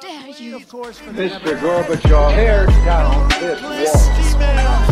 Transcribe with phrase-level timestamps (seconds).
[0.00, 0.58] dare you?
[0.60, 1.58] Mr.
[1.60, 4.84] Gorbachev, tear down this wall.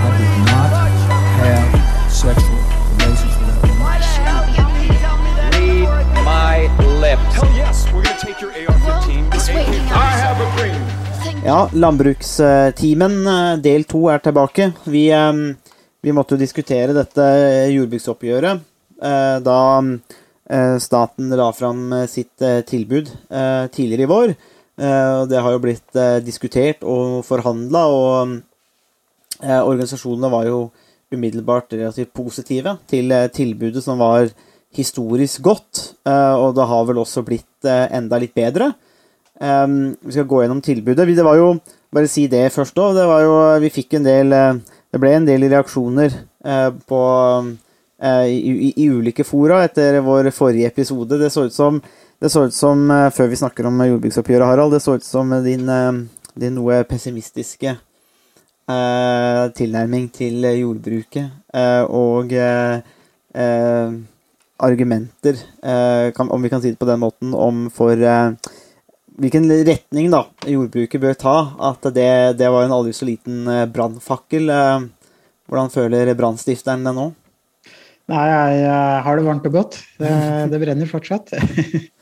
[0.00, 0.70] I did not
[1.42, 2.60] have sexual
[2.96, 3.88] relations with that woman.
[5.52, 6.56] Read my
[7.00, 7.34] lips.
[7.34, 9.34] Hell yes, we're gonna take your AR-15.
[9.34, 9.92] It's your waiting AK.
[9.92, 10.02] out.
[10.02, 11.44] I have a dream.
[11.44, 14.72] Ja, landbrukstimen eh, del to er tilbake.
[14.84, 15.32] Vi, eh,
[16.00, 17.22] vi måtte jo diskutere dette
[17.74, 18.60] jordbruksoppgjøret
[19.02, 19.58] eh, da
[20.80, 24.34] staten la fram eh, sitt eh, tilbud eh, tidligere i vår.
[24.78, 28.36] Eh, Det har jo blitt eh, diskutert og forhandla, og
[29.42, 30.60] eh, organisasjonene var jo
[31.12, 34.28] umiddelbart relativt positive til eh, tilbudet som var
[34.76, 38.72] historisk godt, eh, og det har vel også blitt eh, enda litt bedre.
[39.38, 41.04] Vi skal gå gjennom tilbudet.
[41.14, 41.52] Det var jo,
[41.94, 44.56] bare si det først òg, det var jo Vi fikk en del eh,
[44.90, 46.10] Det ble en del reaksjoner
[46.42, 47.52] eh, på eh,
[48.06, 48.36] i,
[48.68, 51.18] i, i ulike fora etter vår forrige episode.
[51.18, 51.80] Det så ut som,
[52.26, 55.68] så ut som eh, Før vi snakker om jordbruksoppgjøret, Harald, det så ut som din,
[55.68, 55.92] eh,
[56.38, 57.74] din noe pessimistiske
[58.68, 62.78] eh, tilnærming til jordbruket eh, og eh,
[63.34, 63.98] eh,
[64.58, 68.32] argumenter, eh, kan, om vi kan si det på den måten, om for eh,
[69.18, 71.36] hvilken retning da jordbruket bør ta.
[71.70, 74.50] At det, det var en aldri så liten eh, brannfakkel.
[74.50, 74.86] Eh,
[75.48, 77.06] Hvordan føler brannstifteren det nå?
[78.08, 78.24] Nei,
[78.56, 79.78] jeg har det varmt og godt.
[80.00, 80.10] Det,
[80.52, 81.34] det brenner fortsatt.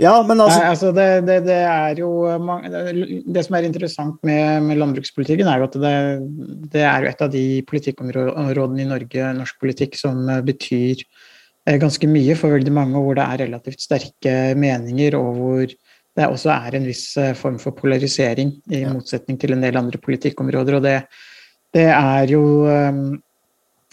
[0.00, 4.64] Ja, men altså Nei, altså det, det, det er jo det, som er interessant med,
[4.64, 5.96] med landbrukspolitikken, er jo at det,
[6.72, 12.08] det er jo et av de politikkområdene i Norge, norsk politikk, som betyr eh, ganske
[12.08, 16.54] mye for veldig mange, og hvor det er relativt sterke meninger, og hvor det også
[16.56, 20.80] er en viss eh, form for polarisering, i motsetning til en del andre politikkområder.
[20.80, 20.96] og det,
[21.76, 23.04] det er jo eh,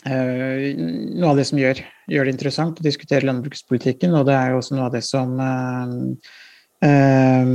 [0.08, 1.80] noe av det som gjør,
[2.12, 5.34] gjør det interessant å diskutere landbrukspolitikken, og det er jo også noe av det som
[5.44, 5.96] eh,
[6.88, 7.52] eh,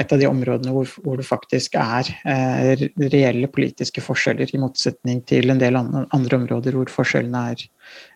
[0.00, 5.22] Et av de områdene hvor, hvor det faktisk er eh, reelle politiske forskjeller, i motsetning
[5.28, 7.68] til en del andre områder hvor forskjellene er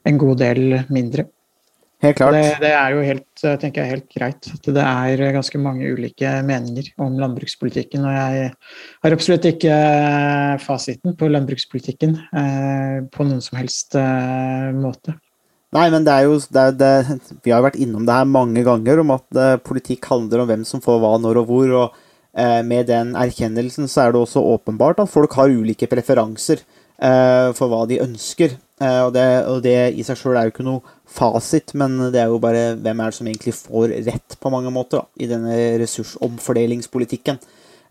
[0.09, 1.29] en god del mindre.
[2.03, 2.37] Helt klart.
[2.37, 6.31] Det, det er jo helt, tenker jeg, helt greit at det er ganske mange ulike
[6.47, 8.07] meninger om landbrukspolitikken.
[8.07, 8.53] Og jeg
[9.07, 15.17] har absolutt ikke eh, fasiten på landbrukspolitikken eh, på noen som helst eh, måte.
[15.73, 18.29] Nei, men det er jo det er, det, Vi har jo vært innom det her
[18.29, 21.75] mange ganger, om at eh, politikk handler om hvem som får hva, når og hvor.
[21.81, 21.97] og
[22.37, 26.61] eh, Med den erkjennelsen så er det også åpenbart at folk har ulike preferanser
[27.03, 28.53] for hva de ønsker.
[28.83, 30.83] Eh, og, det, og det i seg sjøl er jo ikke noe
[31.13, 34.73] fasit, men det er jo bare hvem er det som egentlig får rett på mange
[34.75, 37.41] måter da, i denne ressursomfordelingspolitikken.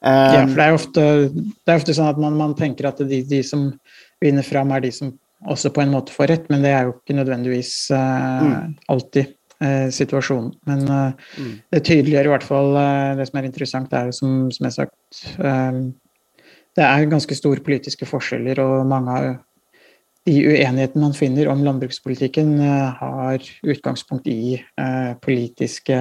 [0.02, 2.90] Eh, Ja, for det er jo ofte, det er ofte sånn at man, man tenker
[2.90, 3.70] at de, de som
[4.24, 5.14] vinner fram, er de som
[5.50, 8.52] også på en måte får rett, men det er jo ikke nødvendigvis eh,
[8.94, 9.32] alltid
[9.64, 10.52] uh, situasjonen.
[10.70, 14.18] Men eh, det tydeliggjør i hvert fall eh, det som er interessant, det er jo
[14.20, 15.80] som, som jeg har sagt eh,
[16.78, 19.32] Det er ganske store politiske forskjeller, og mange av
[20.30, 25.98] de uenighetene man finner om landbrukspolitikken, eh, har utgangspunkt i eh, politiske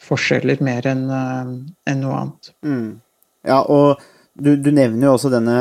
[0.00, 2.52] forskjeller mer enn en noe annet.
[2.64, 3.00] Mm.
[3.46, 4.00] Ja, og
[4.38, 5.58] du, du nevner jo også denne,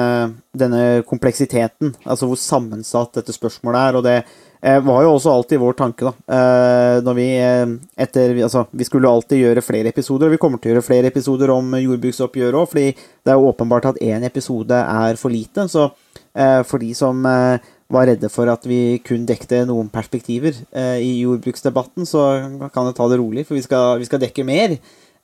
[0.56, 3.98] denne kompleksiteten, altså hvor sammensatt dette spørsmålet er.
[4.00, 6.36] Og det eh, var jo også alltid vår tanke, da.
[6.36, 10.60] Eh, når vi eh, etter Altså, vi skulle alltid gjøre flere episoder, og vi kommer
[10.60, 14.26] til å gjøre flere episoder om jordbruksoppgjøret òg, fordi det er jo åpenbart at én
[14.28, 15.70] episode er for lite.
[15.72, 15.88] Så
[16.36, 21.00] eh, for de som eh, var redde for at vi kun dekte noen perspektiver eh,
[21.08, 22.28] i jordbruksdebatten, så
[22.74, 24.76] kan jeg ta det rolig, for vi skal, vi skal dekke mer.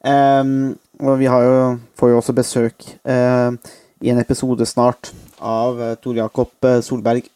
[0.06, 3.52] Og vi jo, får jo også besøk eh,
[4.06, 7.35] i en episode snart av Tor Jakob eh, Solberg, eh,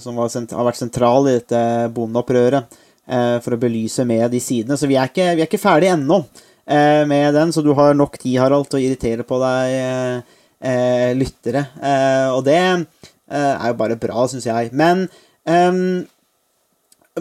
[0.00, 1.60] som var sent, har vært sentral i dette
[1.96, 4.78] bondeopprøret, eh, for å belyse med de sidene.
[4.80, 6.22] Så vi er ikke, vi er ikke ferdige ennå
[6.66, 10.38] eh, med den, så du har nok tid, Harald, til å irritere på deg eh,
[10.64, 11.66] eh, lyttere.
[11.80, 14.72] Eh, og det eh, er jo bare bra, syns jeg.
[14.76, 15.06] Men
[15.48, 16.04] ehm,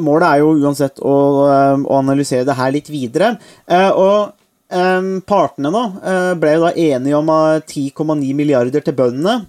[0.02, 1.16] Målet er jo uansett å,
[1.54, 3.36] eh, å analysere det her litt videre.
[3.70, 4.34] Eh, og
[4.74, 9.44] eh, partene eh, ble jo da enige om eh, 10,9 milliarder til bøndene.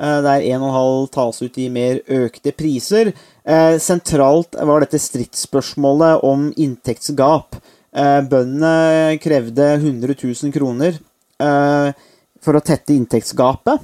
[0.00, 3.12] Eh, Der 1,5 tas ut i mer økte priser.
[3.44, 7.58] Eh, sentralt var dette stridsspørsmålet om inntektsgap.
[7.96, 11.00] Eh, Bøndene krevde 100 000 kroner
[11.36, 13.82] for å tette inntektsgapet.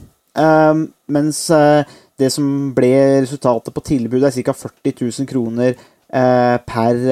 [1.13, 4.55] Mens det som ble resultatet på tilbudet, er ca.
[4.57, 5.77] 40 000 kroner
[6.09, 7.03] per,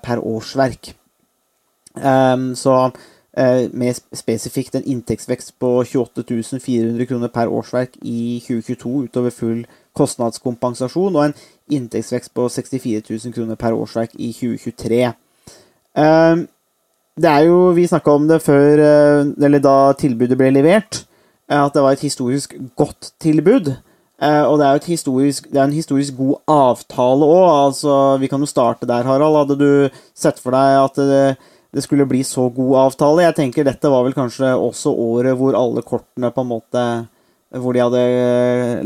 [0.00, 0.94] per årsverk.
[2.56, 2.78] Så
[3.36, 9.66] eh, mer spesifikt en inntektsvekst på 28 400 kroner per årsverk i 2022 utover full
[9.96, 11.36] kostnadskompensasjon, og en
[11.70, 15.12] inntektsvekst på 64 000 kroner per årsverk i 2023.
[15.96, 16.48] Ehm,
[17.20, 21.04] det er jo Vi snakka om det før, eh, eller da tilbudet ble levert,
[21.50, 23.76] eh, at det var et historisk godt tilbud.
[24.22, 27.66] Eh, og det er jo historisk, det er en historisk god avtale òg.
[27.66, 29.36] Altså, vi kan jo starte der, Harald.
[29.36, 31.36] Hadde du sett for deg at det,
[31.72, 33.24] det, skulle bli så god avtale?
[33.26, 36.84] Jeg tenker dette var vel kanskje også året hvor alle kortene på en måte
[37.52, 38.04] Hvor de hadde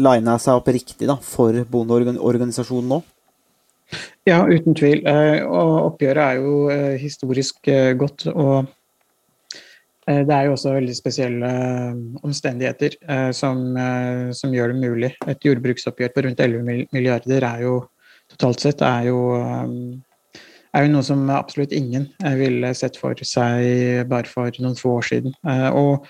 [0.02, 3.02] lina seg opp riktig da, for bondeorganisasjonen nå?
[4.26, 5.04] Ja, uten tvil.
[5.46, 8.26] Og oppgjøret er jo historisk godt.
[8.32, 8.66] og
[10.06, 13.62] Eh, det er jo også veldig spesielle eh, omstendigheter eh, som,
[14.38, 15.12] som, gjør det mulig.
[15.26, 17.80] Et jordbruksoppgjør på rundt 11 milliarder er jo
[18.30, 19.18] totalt sett er jo,
[20.76, 22.08] er jo noe som absolutt ingen
[22.38, 25.36] ville sett for seg bare for noen få år siden.
[25.72, 26.06] Og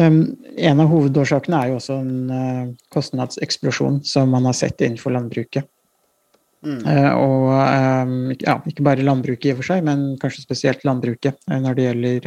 [0.00, 5.68] en av hovedårsakene er jo også en kostnadseksplosjon som man har sett innenfor landbruket.
[6.60, 6.82] Mm.
[7.16, 11.76] Og um, ja, ikke bare landbruket i og for seg, men kanskje spesielt landbruket når
[11.76, 12.26] det gjelder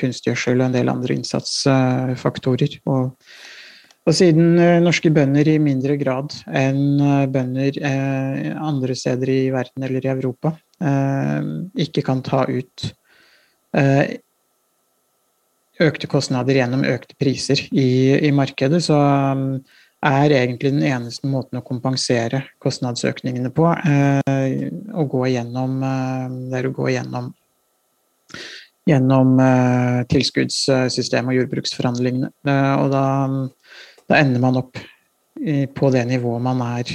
[0.00, 2.78] kunstgjødsel og en del andre innsatsfaktorer.
[2.88, 3.10] Og,
[4.04, 6.96] og, siden norske bønder i mindre grad enn
[7.32, 7.80] bønder
[8.56, 12.88] andre steder i verden eller i Europa ikke kan ta ut
[15.82, 17.86] økte kostnader gjennom økte priser i,
[18.26, 18.98] i markedet, så
[19.34, 19.46] um,
[20.04, 23.70] er egentlig den eneste måten å kompensere kostnadsøkningene på.
[23.72, 27.30] Eh, å gå gjennom, eh, det er å gå gjennom,
[28.90, 32.32] gjennom eh, tilskuddssystemet og jordbruksforhandlingene.
[32.78, 33.06] og da,
[34.04, 34.76] da, ender man opp
[35.74, 36.90] på det nivået man er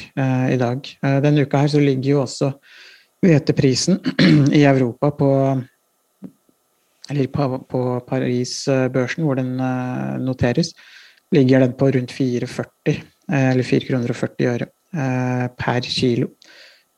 [0.54, 0.86] i dag.
[1.22, 2.54] Denne uka her så ligger jo også
[3.26, 4.00] hveteprisen
[4.60, 5.34] i Europa på
[7.10, 9.56] eller på, på Paris-børsen, hvor den
[10.22, 10.76] noteres,
[11.32, 16.32] ligger den på rundt 4,40 eh, eller 4,40 kroner og 40 øre eh, per kilo.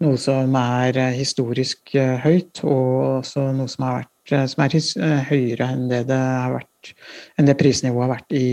[0.02, 4.78] Noe som er eh, historisk høyt, og også noe som, vært, som er
[5.30, 6.22] høyere enn det, det
[6.56, 6.94] vært,
[7.38, 8.48] enn det prisnivået har vært i,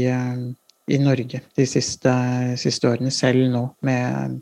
[0.88, 2.12] i Norge de siste,
[2.61, 4.38] siste, årene, selv nå med,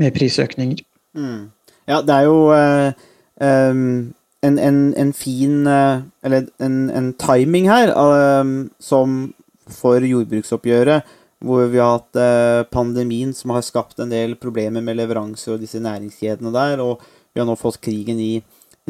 [0.00, 0.84] med prisøkninger.
[1.16, 1.50] Mm.
[1.90, 4.12] Ja, det er jo um,
[4.42, 9.32] en, en, en, fin uh, Eller en, en timing her um, som
[9.70, 11.06] for jordbruksoppgjøret,
[11.42, 15.62] hvor vi har hatt eh, pandemien som har skapt en del problemer med leveranser og
[15.62, 17.02] disse næringskjedene der, og
[17.32, 18.34] vi har nå fått krigen i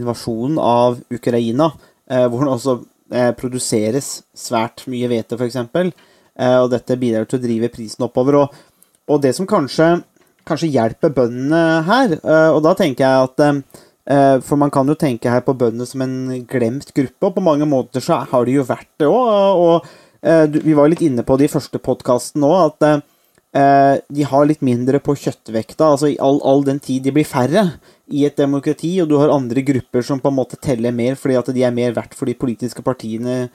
[0.00, 1.70] invasjonen av Ukraina,
[2.10, 2.76] eh, hvor det også
[3.12, 5.60] eh, produseres svært mye hvete, f.eks.
[6.42, 8.38] Og dette bidrar til å drive prisen oppover.
[8.40, 8.54] Og,
[9.12, 9.98] og det som kanskje,
[10.48, 12.14] kanskje, hjelper bøndene her,
[12.52, 16.44] og da tenker jeg at for man kan jo tenke her på bøndene som en
[16.50, 19.60] glemt gruppe, og på mange måter så har de jo vært det òg.
[19.62, 19.92] Og
[20.22, 22.84] Eh, vi var litt inne på det i første podkasten òg, at
[23.58, 25.88] eh, de har litt mindre på kjøttvekta.
[25.88, 27.66] Altså all, all, den tid de blir færre
[28.06, 31.38] i et demokrati, og du har andre grupper som på en måte teller mer fordi
[31.40, 33.46] at de er mer verdt for de politiske partiene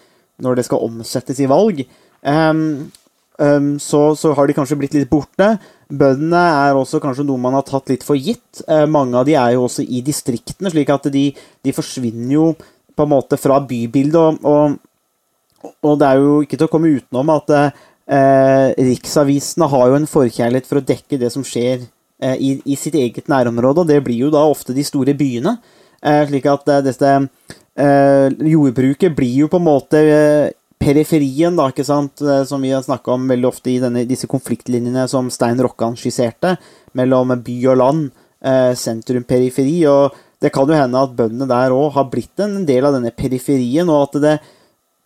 [0.43, 1.79] når det skal omsettes i valg.
[2.21, 2.91] Um,
[3.39, 5.55] um, så, så, har de kanskje blitt litt borte.
[5.87, 8.63] Bøndene er også kanskje noe man har tatt litt for gitt.
[8.67, 11.29] Uh, mange av de er jo også i distriktene, slik at de,
[11.63, 12.49] de forsvinner jo
[12.97, 14.19] på en måte fra bybildet.
[14.19, 14.77] og, og
[15.81, 20.09] og det er jo ikke til å komme utenom at eh, riksavisene har jo en
[20.09, 21.81] forkjærlighet for å dekke det som skjer
[22.21, 25.57] eh, i, i, sitt eget nærområde, og det blir jo da ofte de store byene.
[26.01, 31.69] Eh, slik at eh, dette eh, jordbruket blir jo på en måte eh, periferien, da,
[31.71, 35.59] ikke sant, som vi har snakka om veldig ofte i denne, disse konfliktlinjene som Stein
[35.63, 36.55] Rokkan skisserte,
[36.97, 38.07] mellom by og land,
[38.77, 39.79] sentrum-periferi.
[39.89, 43.13] og det kan jo hende at bøndene der òg har blitt en del av denne
[43.15, 44.35] periferien, og at det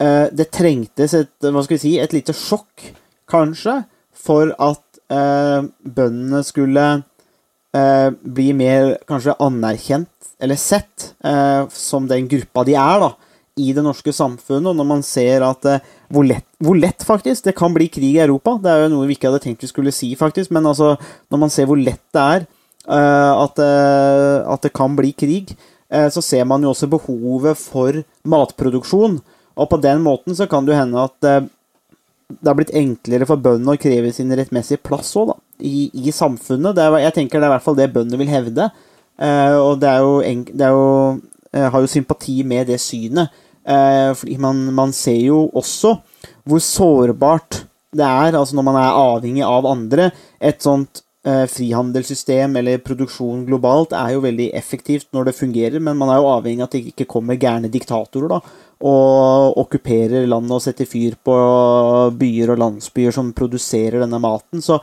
[0.01, 2.91] eh, det trengtes et, hva skal vi si, et lite sjokk,
[3.31, 3.77] kanskje,
[4.11, 12.27] for at eh, bøndene skulle eh, bli mer kanskje anerkjent, eller sett, eh, som den
[12.31, 13.13] gruppa de er, da,
[13.59, 14.69] i det norske samfunnet.
[14.71, 18.15] Og når man ser at eh, hvor lett, hvor lett, faktisk, det kan bli krig
[18.15, 18.57] i Europa.
[18.61, 20.53] Det er jo noe vi ikke hadde tenkt vi skulle si, faktisk.
[20.55, 20.95] Men altså,
[21.31, 22.47] når man ser hvor lett det er
[22.87, 25.55] uh, at, uh, at, det kan bli krig,
[25.91, 27.97] så ser man jo også behovet for
[28.31, 29.17] matproduksjon.
[29.59, 31.49] Og på den måten så kan det jo hende at eh,
[32.31, 36.13] det har blitt enklere for bøndene å kreve sin rettmessige plass òg, da, i, i
[36.15, 36.79] samfunnet.
[36.79, 38.69] Er, jeg tenker det er i hvert fall det bøndene vil hevde.
[39.19, 40.13] Eh, og det er jo,
[40.55, 40.87] det er jo
[41.59, 43.33] har jo sympati med det synet.
[43.61, 45.99] Eh, fordi man, man, ser jo også
[46.49, 50.09] hvor sårbart det er, altså når man er avhengig av andre.
[50.39, 55.99] Et sånt eh, frihandelssystem eller produksjon globalt er jo veldig effektivt når det fungerer, men
[55.99, 58.39] man er jo avhengig av at det ikke kommer gærne diktatorer da,
[58.87, 61.35] og okkuperer landet og setter fyr på
[62.17, 64.63] byer og landsbyer som produserer denne maten.
[64.63, 64.79] Så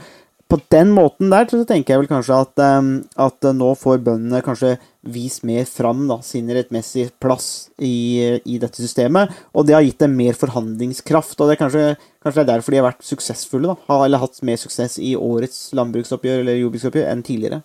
[0.49, 4.40] på den måten der så tenker jeg vel kanskje at, um, at nå får bøndene
[4.45, 4.78] kanskje
[5.12, 9.35] vist mer fram da, sin rettmessige plass i, i, dette systemet.
[9.52, 11.37] Og det har gitt dem mer forhandlingskraft.
[11.37, 11.85] Og det er kanskje,
[12.25, 13.99] kanskje det er derfor de har vært suksessfulle, da.
[14.05, 17.61] Eller hatt mer suksess i årets landbruksoppgjør eller jordbruksoppgjør enn tidligere.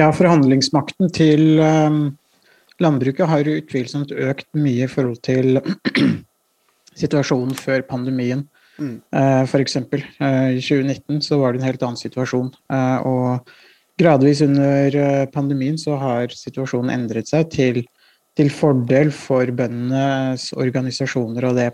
[0.00, 2.02] Ja, forhandlingsmakten til um,
[2.80, 5.60] landbruket har utvilsomt økt mye i forhold til
[7.02, 8.46] situasjonen før pandemien.
[8.80, 9.02] Mm.
[9.12, 9.76] Uh, F.eks.
[9.76, 9.84] Uh,
[10.56, 12.50] i 2019 så var det en helt annen situasjon.
[12.72, 13.28] Uh, og
[14.00, 14.90] gradvis under
[15.34, 17.86] pandemien så har situasjonen endret seg til,
[18.38, 21.70] til fordel for bøndenes organisasjoner og det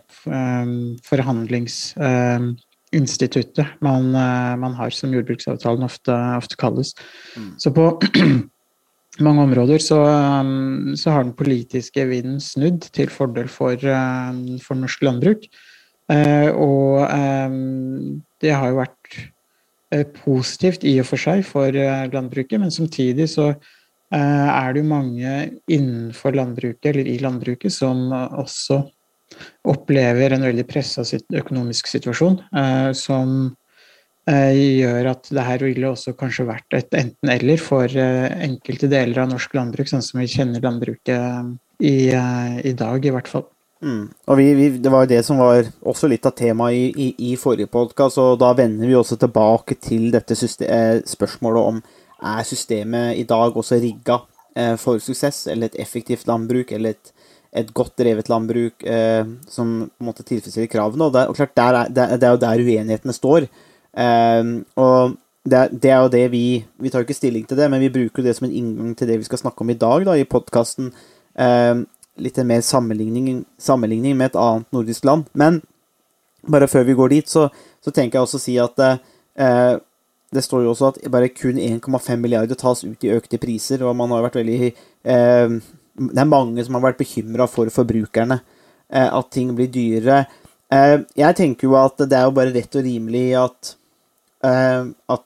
[1.06, 6.94] forhandlingsinstituttet man, man, har, som jordbruksavtalen ofte, ofte kalles.
[7.38, 7.52] Mm.
[7.62, 7.84] Så på
[9.24, 10.00] mange områder så,
[10.98, 13.78] så, har den politiske vinden snudd til fordel for,
[14.66, 15.40] for norsk landbruk.
[16.08, 19.18] Uh, og um, det har jo vært
[19.94, 21.74] uh, positivt i og for seg for
[22.12, 23.52] landbruket, men samtidig så
[24.08, 25.32] er det jo mange
[25.68, 28.78] innenfor landbruket, eller i landbruket, som også
[29.68, 31.04] opplever en veldig pressa
[31.36, 32.38] økonomisk situasjon,
[32.96, 33.34] som
[34.28, 39.22] Eh, gjør at det her ville også kanskje vært et enten-eller for eh, enkelte deler
[39.22, 41.94] av norsk landbruk, sånn som vi kjenner landbruket eh, i,
[42.68, 43.46] i dag, i hvert fall.
[43.82, 44.08] Mm.
[44.26, 47.08] Og vi, vi, Det var jo det som var også litt av temaet i, i,
[47.32, 51.78] i forrige podkast, og da vender vi også tilbake til dette system, spørsmålet om
[52.18, 54.18] er systemet i dag også rigga
[54.82, 57.12] for suksess, eller et effektivt landbruk, eller et,
[57.56, 61.08] et godt drevet landbruk eh, som på en måte tilfredsstiller kravene.
[61.08, 63.46] Og, det, og klart, der er, det, er jo der uenighetene står.
[63.98, 65.14] Eh, og
[65.48, 66.42] det, det, er jo det vi
[66.76, 69.08] Vi tar jo ikke stilling til det, men vi bruker det som en inngang til
[69.08, 70.92] det vi skal snakke om i dag da, i podkasten.
[72.18, 75.28] Litt mer sammenligning, sammenligning, med et annet nordisk land.
[75.32, 75.60] Men
[76.48, 77.48] bare før vi går dit, så,
[77.84, 79.78] så tenker jeg også å si at eh,
[80.34, 83.96] det står jo også at bare kun 1,5 milliarder tas ut i økte priser, og
[83.96, 85.58] man har vært veldig eh,
[85.98, 88.40] Det er mange som har vært bekymra for forbrukerne,
[88.92, 90.26] eh, at ting blir dyrere.
[91.16, 93.78] jeg tenker jo at det er jo bare rett og rimelig at
[94.44, 95.24] Eh, at,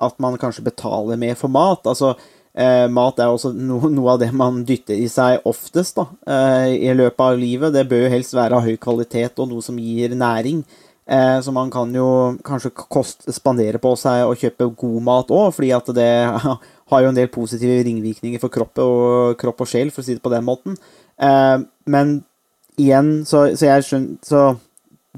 [0.00, 1.86] at, man kanskje betaler mer for mat.
[1.86, 2.14] Altså,
[2.60, 6.76] eh, mat er også no, noe av det man dytter i seg oftest da, eh,
[6.76, 7.74] i løpet av livet.
[7.74, 10.64] Det bør jo helst være av høy kvalitet og noe som gir næring.
[11.10, 15.72] så man kan jo kanskje kost, spandere på seg å kjøpe god mat òg, fordi
[15.74, 16.06] at det
[16.92, 20.14] har jo en del positive ringvirkninger for kropp og, kropp og sjel, for å si
[20.14, 20.76] det på den måten.
[21.84, 22.20] men
[22.78, 24.44] igjen, så, så jeg skjønner så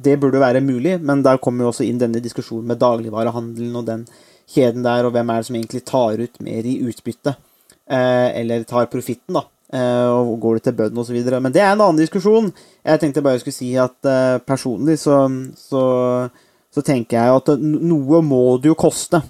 [0.01, 3.89] det burde være mulig, men der kommer jo også inn denne diskusjonen med dagligvarehandelen og
[3.89, 4.07] den
[4.53, 7.35] kjeden der, og hvem er det som egentlig tar ut mer i utbytte,
[7.89, 9.47] eh, eller tar profitten, da.
[9.73, 11.19] Eh, og går det til bøndene osv.
[11.41, 12.51] Men det er en annen diskusjon.
[12.85, 15.25] Jeg tenkte bare jeg skulle si at eh, personlig så,
[15.57, 15.85] så,
[16.69, 19.23] så, tenker jeg at noe må det jo koste.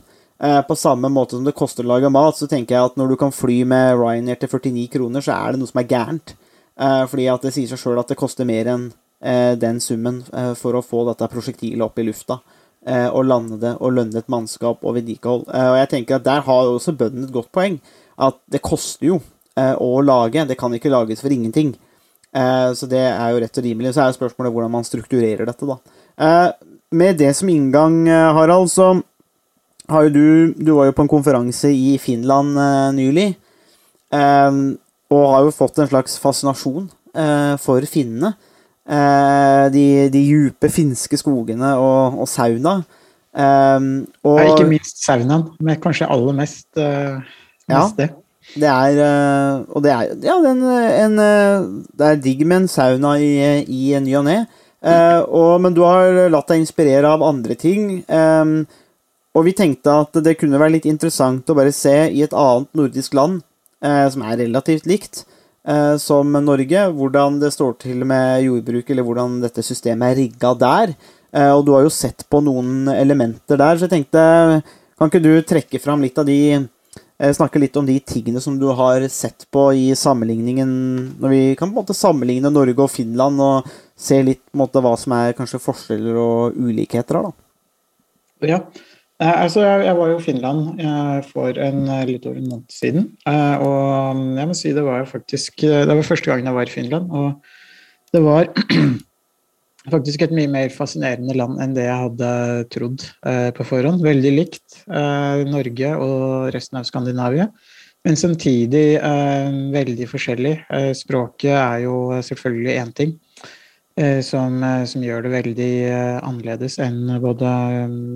[0.42, 3.16] På samme måte som det koster å lage mat, så tenker jeg at når du
[3.20, 6.32] kan fly med Ryanair til 49 kroner, så er det noe som er gærent.
[7.12, 8.88] Fordi at det sier seg sjøl at det koster mer enn
[9.62, 10.18] den summen
[10.58, 12.40] for å få dette prosjektilet opp i lufta.
[12.82, 15.44] Eh, og lande det og lønne et mannskap og vedlikehold.
[15.46, 17.80] og jeg tenker at Der har også bøndene et godt poeng.
[18.18, 19.20] At det koster jo
[19.56, 20.46] å lage.
[20.48, 21.74] Det kan ikke lages for ingenting.
[22.32, 23.92] Så det er jo rett og rimelig.
[23.92, 26.52] Så er jo spørsmålet hvordan man strukturerer dette, da.
[26.92, 29.02] Med det som inngang, Harald, så
[29.88, 32.56] har jo du Du var jo på en konferanse i Finland
[32.96, 33.36] nylig.
[34.12, 36.88] Og har jo fått en slags fascinasjon
[37.60, 38.34] for finnene.
[38.92, 42.82] Eh, de, de djupe finske skogene og, og sauna.
[43.32, 47.22] Um, og, ja, ikke minst saunaen, men kanskje aller mest, uh,
[47.70, 48.08] mest ja, det.
[48.60, 51.14] Det er uh, Og det er ja, det er, en,
[51.96, 54.36] det er digg med en sauna i, i ny og ne.
[54.84, 58.02] Uh, men du har latt deg inspirere av andre ting.
[58.12, 58.66] Um,
[59.32, 62.68] og vi tenkte at det kunne være litt interessant å bare se i et annet
[62.76, 63.40] nordisk land,
[63.80, 65.22] som er relativt likt,
[65.68, 70.52] eh, som Norge, hvordan det står til med jordbruk, eller hvordan dette systemet er rigga
[70.58, 70.94] der.
[71.32, 74.22] Eh, og du har jo sett på noen elementer der, så jeg tenkte
[75.00, 78.58] Kan ikke du trekke fram litt av de eh, Snakke litt om de tingene som
[78.60, 80.74] du har sett på i sammenligningen
[81.22, 84.64] Når vi kan på en måte sammenligne Norge og Finland, og se litt på en
[84.66, 87.48] måte hva som er kanskje forskjeller og ulikheter her, da.
[88.42, 88.58] Ja.
[89.22, 92.72] Eh, altså, jeg, var jo i Finland eh, for en, eh, litt over en måned
[92.72, 93.08] siden.
[93.28, 96.74] og mm, jeg må si det var faktisk Det var første gangen jeg var i
[96.74, 97.10] Finland.
[97.10, 98.48] Og det var
[99.94, 102.32] faktisk et mye mer fascinerende land enn det jeg hadde
[102.74, 103.06] trodd
[103.56, 104.02] på forhånd.
[104.04, 107.48] Veldig likt Norge og resten av Skandinavia,
[108.06, 109.00] men samtidig
[109.74, 110.54] veldig forskjellig.
[110.98, 113.16] språket er jo selvfølgelig én ting.
[114.24, 114.54] Som,
[114.88, 115.72] som, gjør det veldig
[116.24, 117.50] annerledes enn både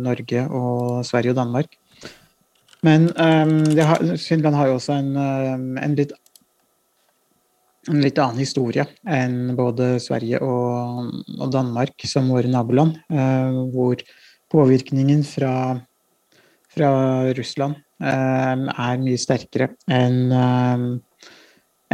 [0.07, 1.75] Norge og Sverige og Danmark.
[2.87, 6.13] Men um, har, Finland har jo også en, en, litt,
[7.91, 14.05] en, litt, annen historie enn både Sverige og, og Danmark som våre naboland, uh, hvor
[14.53, 15.55] påvirkningen fra,
[16.73, 16.93] fra
[17.37, 20.87] Russland um, er mye sterkere enn um,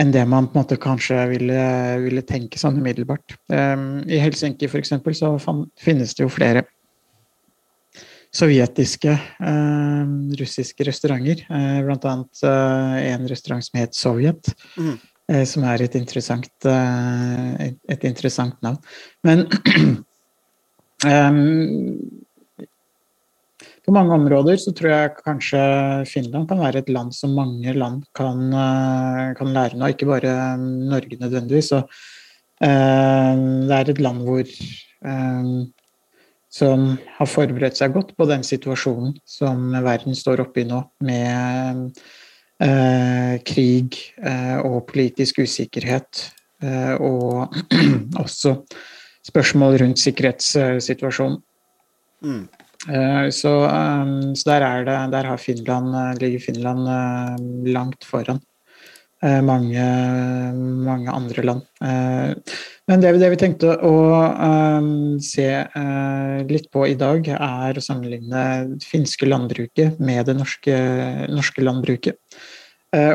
[0.01, 1.63] enn det man på en måte kanskje ville,
[2.05, 3.37] ville tenke sånn umiddelbart.
[3.53, 4.95] Um, I Helsinki f.eks.
[5.19, 5.35] så
[5.81, 6.65] finnes det jo flere
[8.33, 9.13] sovjetiske,
[9.45, 11.45] um, russiske restauranter.
[11.53, 14.55] Uh, blant annet uh, en restaurant som het Sovjet.
[14.81, 15.01] Mm.
[15.49, 18.77] som er et interessant, et, et, interessant navn.
[19.25, 19.47] Men
[21.07, 21.39] um,
[23.83, 25.61] på mange områder så tror jeg kanskje
[26.07, 30.57] Finland kan være et land som mange land kan, eh, kan lære noe, ikke bare
[30.61, 31.73] Norge nødvendigvis.
[31.73, 31.83] Så,
[32.63, 33.35] eh,
[33.67, 35.67] det er et land hvor eh,
[36.53, 36.87] som
[37.17, 42.03] har forberedt seg godt på den situasjonen som verden står oppe i nå, med
[42.61, 46.29] eh, krig uh, og politisk usikkerhet,
[47.03, 47.57] og
[48.23, 48.53] også
[49.27, 51.41] spørsmål rundt sikkerhetssituasjonen.
[52.23, 52.45] Mm.
[52.89, 56.89] Eh, så, eh, så der, det, der, Finland, eh, ligger Finland
[57.67, 58.41] langt foran
[59.23, 59.83] mange,
[60.83, 61.61] mange andre land.
[61.79, 63.93] Men det, det vi tenkte å
[65.23, 65.45] se
[66.49, 70.75] litt på i dag, er å sammenligne det finske landbruket med det norske,
[71.31, 72.19] norske landbruket.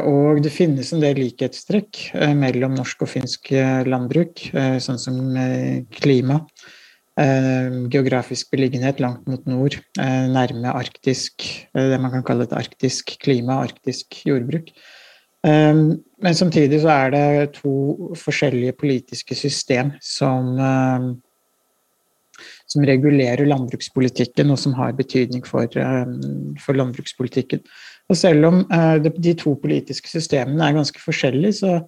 [0.07, 2.05] Og det finnes en del likhetstrekk
[2.39, 3.51] mellom norsk og finsk
[3.91, 4.47] landbruk,
[4.79, 5.19] sånn som
[5.99, 6.39] klima.
[7.17, 11.41] Eh, geografisk beliggenhet langt mot nord, eh, nærme arktisk,
[11.73, 14.69] eh, det man kan kalle et arktisk klima, arktisk jordbruk.
[15.43, 20.57] Men samtidig så er det to forskjellige politiske system som,
[22.67, 25.69] som regulerer landbrukspolitikken, og som har betydning for,
[26.59, 27.61] for landbrukspolitikken.
[28.09, 28.65] Og selv om
[29.21, 31.87] de to politiske systemene er ganske forskjellige, så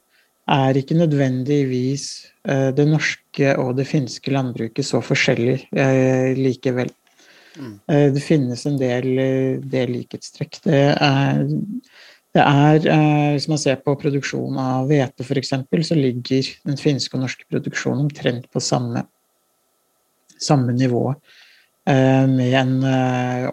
[0.50, 2.06] er ikke nødvendigvis
[2.48, 6.92] eh, det norske og det finske landbruket så forskjellig eh, likevel.
[7.60, 7.76] Mm.
[7.92, 9.10] Eh, det finnes en del,
[9.70, 10.62] del likhetstrekk.
[10.66, 11.44] Det er,
[12.36, 12.80] det er,
[13.36, 15.54] Hvis man ser på produksjon av hvete f.eks.,
[15.90, 19.06] så ligger den finske og norske produksjonen omtrent på samme,
[20.40, 21.14] samme nivå.
[21.90, 22.74] Med en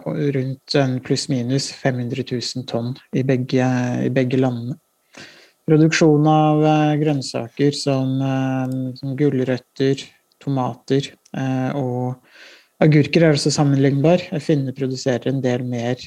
[0.05, 3.65] rundt en pluss-minus 500 000 tonn i begge,
[4.05, 4.77] i begge landene.
[5.67, 9.99] Produksjon av eh, grønnsaker som, eh, som gulrøtter,
[10.39, 12.15] tomater eh, og
[12.79, 14.23] agurker er også sammenlignbar.
[14.39, 15.99] Finnene produserer en del mer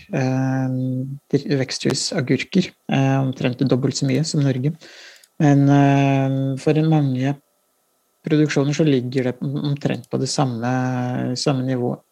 [1.61, 2.69] veksthusagurker,
[3.19, 4.71] omtrent dobbelt så mye som Norge.
[5.43, 5.65] Men
[6.63, 7.33] for mange
[8.23, 10.71] produksjoner så ligger det omtrent på det samme,
[11.35, 12.05] samme nivået.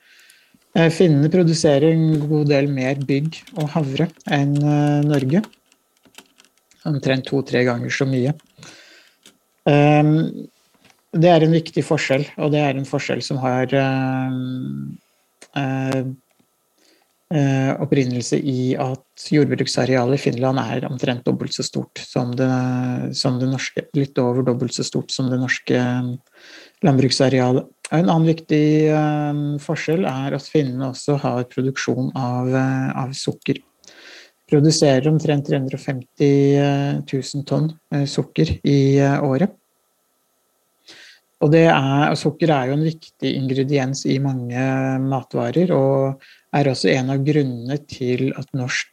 [0.90, 4.58] Finnene produserer en god del mer bygg og havre enn
[5.06, 5.44] Norge
[6.88, 8.34] omtrent to-tre ganger så mye.
[9.68, 10.48] Ehm,
[11.16, 14.34] det er en viktig forskjell, og det er en forskjell som har eh,
[15.60, 16.02] eh,
[17.32, 22.50] eh, opprinnelse i at jordbruksarealet i Finland er omtrent dobbelt så stort som det,
[23.16, 23.88] som det, norske.
[23.96, 25.80] Litt over dobbelt så stort som det norske
[26.84, 27.72] landbruksarealet.
[27.88, 28.62] En annen viktig
[29.64, 33.62] forskjell er at finnene også har produksjon av, av sukker
[34.48, 39.50] produserer omtrent 350 000 tonn eh, sukker i eh, året.
[41.44, 44.58] Og, er, sukker er jo en viktig ingrediens i mange
[45.04, 46.18] matvarer, og
[46.56, 48.90] er også en av grunnene til at norsk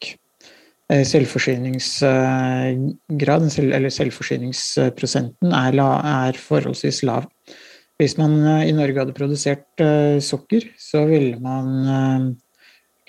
[0.93, 7.25] eh, selvforsyningsgrad, eller selvforsyningsprosenten, er, er forholdsvis lav.
[7.97, 8.31] Hvis man
[8.67, 9.79] i Norge hadde produsert
[10.19, 12.35] sukker, så ville man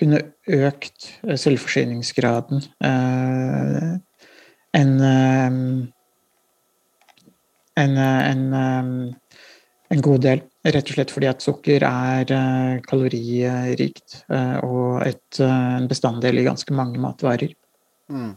[0.00, 3.92] kunne økt eh, selvforsyningsgraden eh,
[4.76, 5.52] en, eh,
[7.82, 8.44] en, en,
[9.90, 10.42] en, god del.
[10.66, 12.32] Rett og slett fordi at sukker er
[12.88, 14.24] kaloririkt
[14.66, 17.52] og et, en bestanddel i ganske mange matvarer.
[18.10, 18.32] Mm.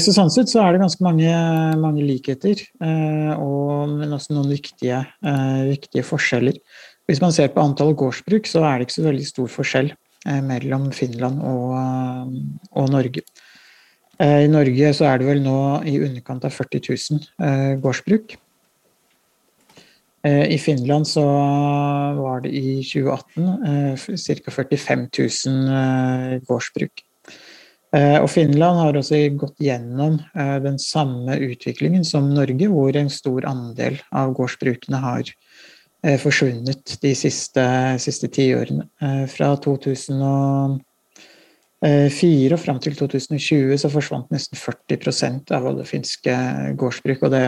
[0.00, 1.30] Så sånn sett så er det ganske mange,
[1.78, 2.64] mange likheter,
[3.36, 5.04] og, men også noen viktige,
[5.68, 6.58] viktige forskjeller.
[7.06, 9.92] Hvis man ser på antall gårdsbruk, så er det ikke så veldig stor forskjell
[10.24, 13.24] mellom Finland og, eh, og, Norge.
[14.18, 15.58] Eh, I Norge så er det vel nå
[15.90, 18.38] i underkant av 40 000 gårdsbruk.
[20.24, 21.20] I Finland så
[22.16, 23.98] var det i 2018
[24.40, 24.52] ca.
[24.56, 27.02] 45 000 gårdsbruk.
[27.94, 33.10] Eh, og Finland har også gått gjennom eh, den samme utviklingen som Norge, hvor en
[33.12, 35.34] stor andel av gårdsbrukene har eh,
[36.20, 37.64] forsvunnet de siste,
[38.02, 38.84] siste tiårene.
[39.32, 40.78] Fra 2004
[42.54, 46.34] og fram til 2020 så forsvant nesten 40% av alle finske
[46.80, 47.24] gårdsbruk.
[47.24, 47.44] Og det,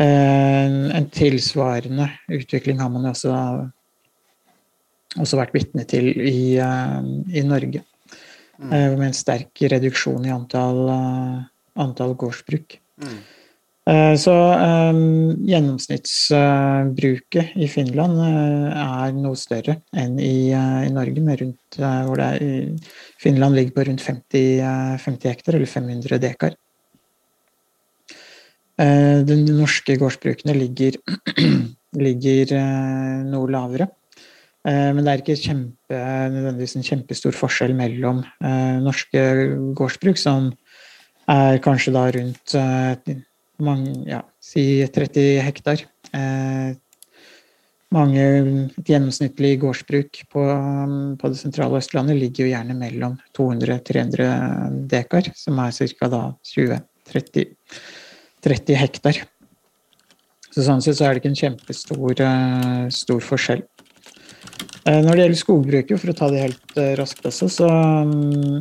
[0.00, 3.32] en tilsvarende utvikling har man også,
[5.20, 7.84] også vært vitne til i, i Norge.
[8.62, 8.98] Mm.
[8.98, 10.86] med en sterk reduksjon i antall,
[11.82, 12.76] antall gårdsbruk.
[13.02, 13.16] Mm.
[13.82, 22.18] Uh, så um, gjennomsnittsbruket i Finland er noe større enn i, i Norge, rundt, hvor
[22.22, 22.38] er,
[23.22, 24.62] Finland ligger på rundt 50,
[25.02, 26.52] 50 hektar, eller 500 dekar.
[28.82, 30.92] De norske gårdsbrukene ligger,
[32.06, 32.46] ligger
[33.28, 33.86] noe lavere.
[34.62, 39.22] Eh, men det er ikke kjempe, nødvendigvis en kjempestor forskjell mellom eh, norske
[39.78, 40.52] gårdsbruk, som
[41.30, 43.16] er kanskje da rundt eh,
[43.64, 45.78] mange, ja, si 30 hektar.
[47.92, 48.24] Mange,
[48.78, 50.42] et gjennomsnittlig gårdsbruk på,
[51.20, 54.24] på, det sentrale Østlandet ligger jo gjerne mellom 200-300
[54.88, 56.06] dekar, som er ca.
[56.52, 59.16] 20-30 hektar.
[60.52, 62.14] Så sånn sett så er det ikke en kjempestor
[62.92, 63.62] stor forskjell.
[64.82, 68.58] Eh, når det gjelder skogbruket, for å ta det helt eh, raskt også, så um,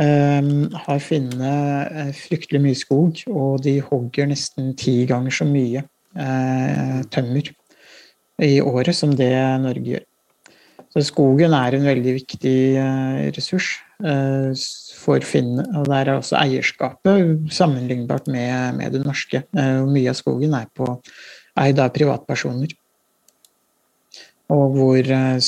[0.00, 5.82] har finnene fryktelig mye skog, og de hogger nesten ti ganger så mye
[6.16, 7.50] uh, tømmer
[8.40, 10.06] i året som det Norge gjør.
[10.90, 13.76] Så skogen er en veldig viktig uh, ressurs
[14.96, 15.66] for finnene.
[15.76, 19.42] Og der er også eierskapet sammenlignbart med, med det norske.
[19.52, 20.94] mye av skogen er på,
[21.60, 22.72] eid av privatpersoner
[24.50, 25.38] og hvor eh,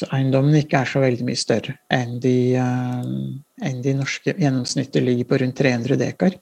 [0.00, 4.34] skogseiendommene ikke er så veldig mye større enn de, eh, enn de norske.
[4.34, 6.36] Gjennomsnittet ligger på rundt 300 dekar.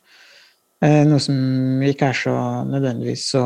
[0.81, 3.45] Eh, noe som ikke er så nødvendigvis så,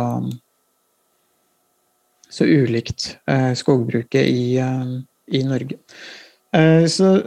[2.29, 3.17] så ulikt
[3.57, 5.79] skogbruket i, i Norge.
[6.53, 7.23] Så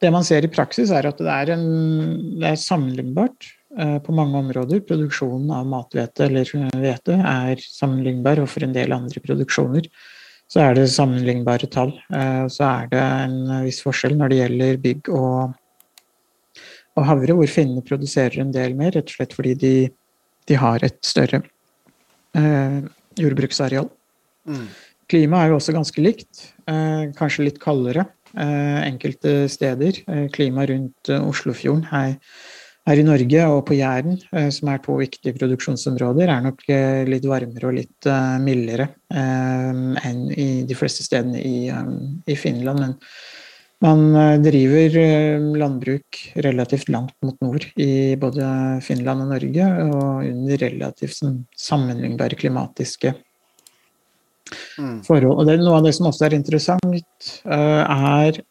[0.00, 3.48] det man ser i praksis, er at det er, en, det er sammenlignbart
[4.04, 4.82] på mange områder.
[4.84, 9.88] Produksjonen av mathvete eller hvete er sammenlignbar overfor en del andre produksjoner
[10.46, 11.92] så er det sammenlignbare tall.
[12.14, 15.54] Eh, så er det en viss forskjell når det gjelder bygg og,
[16.96, 19.74] og havre, hvor finnene produserer en del mer, rett og slett fordi de,
[20.46, 21.42] de har et større
[22.38, 22.82] eh,
[23.18, 23.88] jordbruksareal.
[24.46, 24.68] Mm.
[25.10, 30.02] Klimaet er jo også ganske likt, eh, kanskje litt kaldere eh, enkelte steder.
[30.06, 32.16] Eh, klimaet rundt eh, Oslofjorden er
[32.86, 37.02] her i Norge og på Jæren, eh, som er to viktige produksjonsområder, er nok eh,
[37.08, 42.80] litt varmere og litt eh, mildere enn i de fleste stedene i, Finland.
[42.82, 42.96] Men
[43.84, 44.96] man driver
[45.60, 48.48] landbruk relativt langt mot nord i både
[48.82, 53.14] Finland og Norge, og under relativt sånn sammenlignbare klimatiske
[54.80, 55.04] mm.
[55.06, 55.36] forhold.
[55.36, 58.42] Og det, noe av det som også er interessant, er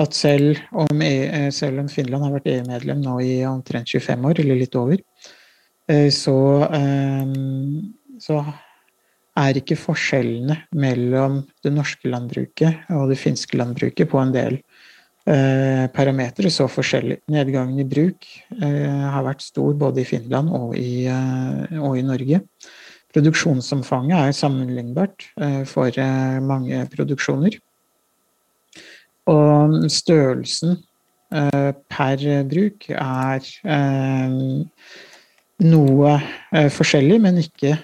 [0.00, 4.26] at selv om, e, eh, selv om, Finland har vært EU-medlem nå i omtrent 25
[4.30, 4.98] år, eller litt over,
[5.88, 6.36] eh, så,
[6.72, 7.34] eh,
[8.20, 8.40] så
[9.36, 14.62] er ikke forskjellene mellom det norske landbruket og det finske landbruket på en del
[15.30, 17.20] parametere så forskjellig.
[17.30, 18.24] Nedgangen i bruk
[18.58, 22.40] har vært stor både i Finland og i, og i Norge.
[23.14, 25.28] Produksjonsomfanget er sammenlignbart
[25.68, 25.92] for
[26.42, 27.60] mange produksjoner.
[29.28, 30.78] Og størrelsen
[31.34, 34.36] eh, per bruk er eh,
[35.60, 37.74] noe eh, forskjellig, men ikke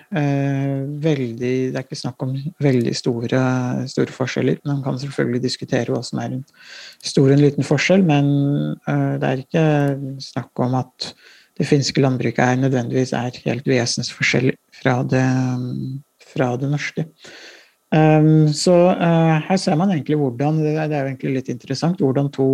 [1.07, 2.33] veldig Det er ikke snakk om
[2.64, 3.40] veldig store,
[3.92, 4.62] store, forskjeller.
[4.64, 6.44] Man kan selvfølgelig diskutere hva som er en
[7.05, 8.31] stor og en liten forskjell, men
[8.87, 9.66] det er ikke
[10.25, 11.12] snakk om at
[11.57, 15.25] det finske landbruket er nødvendigvis er helt vesensforskjellig fra det,
[16.33, 17.07] fra det norske.
[17.94, 22.33] Um, så uh, her ser man egentlig hvordan det er, jo egentlig litt interessant, hvordan
[22.35, 22.46] to,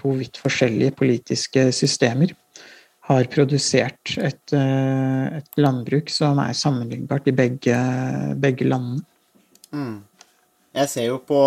[0.00, 2.32] to vidt forskjellige politiske systemer
[3.10, 7.76] har produsert et, uh, et, landbruk som er sammenlignbart i begge,
[8.40, 9.04] begge landene.
[9.76, 9.98] Mm.
[10.80, 11.40] Jeg ser jo på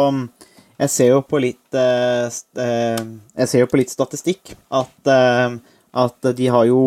[0.74, 6.48] jeg ser jo på litt uh, Jeg ser jo på litt statistikk at, at de
[6.52, 6.80] har jo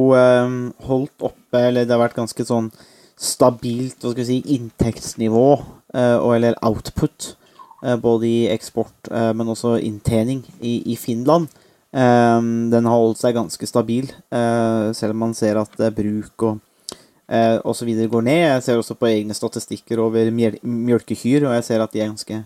[0.88, 2.70] holdt oppe Eller det har vært ganske sånn
[3.16, 5.46] stabilt hva skal vi si, inntektsnivå
[5.94, 7.36] og eller output,
[7.84, 11.48] eh, både i eksport, eh, men også inntjening i, i Finland.
[11.96, 16.58] den har holdt seg ganske stabil, selv om man ser at bruk og
[17.64, 17.88] osv.
[18.10, 18.42] går ned.
[18.42, 22.42] Jeg ser også på egne statistikker over mjølkekyr, og jeg ser at de er ganske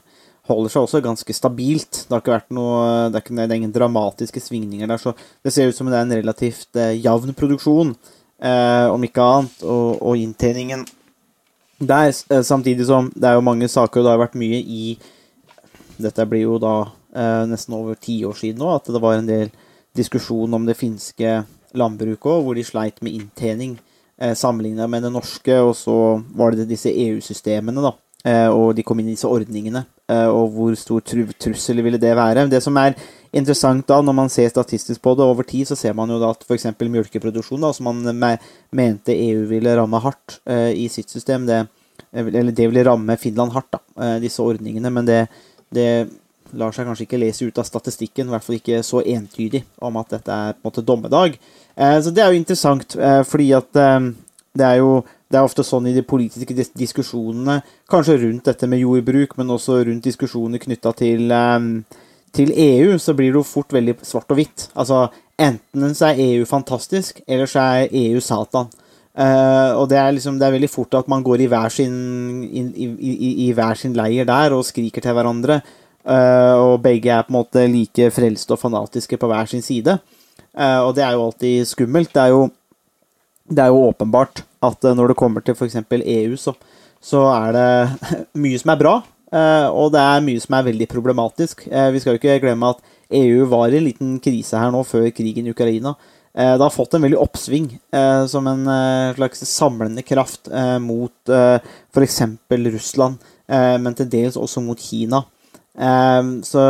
[0.50, 2.04] holder seg også ganske stabilt.
[2.04, 5.14] Det har ikke vært noe Det er, ikke, det er ingen dramatiske svingninger der, så
[5.44, 7.94] det ser ut som det er en relativt eh, jevn produksjon,
[8.42, 10.86] eh, om ikke annet, og, og inntjeningen
[11.80, 14.98] der, eh, samtidig som det er jo mange saker, og det har vært mye i
[16.00, 19.26] Dette blir jo da eh, nesten over ti år siden nå, at det var en
[19.28, 19.50] del
[19.96, 21.42] diskusjon om det finske
[21.76, 23.74] landbruket òg, hvor de sleit med inntjening
[24.16, 27.92] eh, sammenligna med det norske, og så var det disse EU-systemene, da.
[28.28, 32.00] Eh, og de kom inn i disse ordningene, eh, og hvor stor tru trussel ville
[32.00, 32.44] det være.
[32.52, 32.92] Det som er
[33.32, 36.34] interessant da, når man ser statistisk på det over tid, så ser man jo da
[36.34, 36.68] at f.eks.
[36.80, 38.34] melkeproduksjon, da, som man me
[38.76, 41.62] mente EU ville ramme hardt eh, i sitt system, det,
[42.12, 45.22] eller det ville ramme Finland hardt, da, disse ordningene, men det,
[45.72, 45.88] det
[46.60, 49.96] lar seg kanskje ikke lese ut av statistikken, i hvert fall ikke så entydig om
[50.00, 51.36] at dette er på en måte dommedag.
[51.78, 52.96] Så det er jo interessant,
[53.30, 58.18] fordi at det er jo det er ofte sånn i de politiske dis diskusjonene, kanskje
[58.24, 61.30] rundt dette med jordbruk, men også rundt diskusjoner knytta til,
[62.34, 64.66] til, EU, så blir det jo fort veldig svart og hvitt.
[64.74, 65.04] Altså
[65.40, 68.72] enten så er EU fantastisk, eller så er EU Satan.
[69.10, 71.94] Uh, og det er liksom Det er veldig fort at man går i hver sin,
[72.46, 75.60] in, i, i, i hver sin leir der og skriker til hverandre.
[76.06, 79.98] Uh, og begge er på en måte like frelste og fanatiske på hver sin side.
[80.54, 82.14] Uh, og det er jo alltid skummelt.
[82.14, 82.48] Det er jo,
[83.50, 85.80] det er jo åpenbart at uh, når det kommer til f.eks.
[86.00, 86.54] EU, så,
[87.02, 87.66] så, er det
[88.44, 91.60] mye som er bra, og det er mye som er veldig problematisk.
[91.70, 92.80] vi skal jo ikke glemme at
[93.14, 95.92] EU var i en liten krise her nå før krigen i Ukraina.
[96.34, 97.68] det har fått en veldig oppsving
[98.26, 98.66] som en
[99.14, 100.50] slags samlende kraft
[100.82, 102.18] mot f.eks.
[102.74, 105.22] Russland, men til dels også mot Kina.
[106.42, 106.66] Så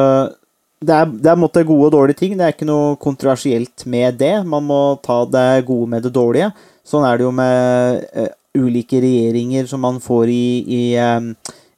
[0.81, 2.37] det er, det er gode og dårlige ting.
[2.39, 4.39] Det er ikke noe kontroversielt med det.
[4.49, 6.51] Man må ta det gode med det dårlige.
[6.91, 11.33] Sånn er det jo med uh, ulike regjeringer som man får i, i, um,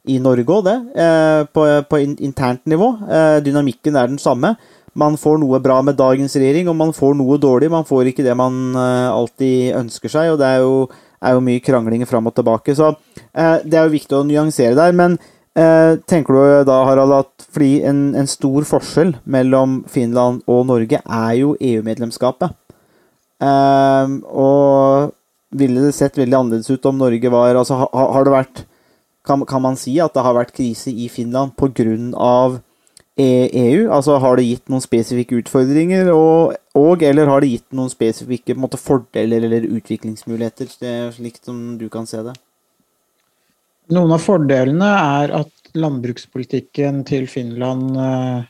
[0.09, 0.77] i Norge òg, det.
[0.97, 2.95] Uh, på, på internt nivå.
[3.45, 4.55] Dynamikken er den samme.
[4.97, 7.71] Man får noe bra med dagens regjering, og man får noe dårlig.
[7.73, 10.75] Man får ikke det man alltid ønsker seg, og det er jo,
[11.17, 12.75] er jo mye kranglinger fram og tilbake.
[12.77, 12.91] Så
[13.33, 14.93] det er jo viktig å nyansere der.
[14.93, 15.17] men
[16.09, 21.33] tenker du da, Harald, at fordi en, en, stor forskjell mellom Finland og Norge er
[21.41, 22.53] jo EU-medlemskapet.
[23.41, 25.13] Eh, og
[25.53, 28.61] ville det sett veldig annerledes ut om Norge var Altså, har, har det vært
[29.23, 32.59] kan, kan, man si at det har vært krise i Finland pga.
[33.15, 33.81] EU?
[33.93, 38.55] Altså, har det gitt noen spesifikke utfordringer, og, og eller har det gitt noen spesifikke
[38.57, 40.71] måte, fordeler eller utviklingsmuligheter,
[41.13, 42.33] slik som du kan se det?
[43.93, 44.89] Noen av fordelene
[45.21, 48.43] er at landbrukspolitikken til Finland eh,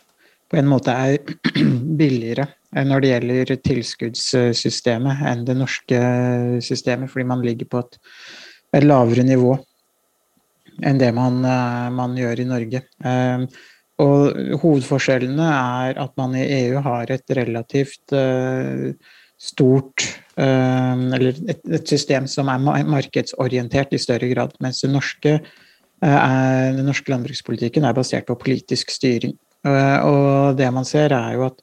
[0.50, 1.19] på en måte er
[2.00, 5.99] billigere når det gjelder tilskuddssystemet enn det norske
[6.65, 7.99] systemet, fordi man ligger på et,
[8.79, 9.53] et lavere nivå
[10.83, 12.81] enn det man, eh, man, gjør i Norge.
[13.05, 13.45] Eh,
[14.01, 18.15] og hovedforskjellene er at man i EU har et relativt
[19.38, 24.55] stort Eh, eller et, system som er markedsorientert i større grad.
[24.63, 25.39] Mens den norske,
[26.01, 29.38] eh, den norske landbrukspolitikken er basert på politisk styring.
[29.65, 31.62] Eh, og det man ser, er jo at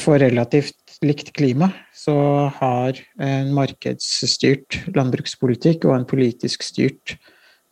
[0.00, 2.14] for relativt likt klima så
[2.56, 7.18] har en markedsstyrt landbrukspolitikk og en politisk styrt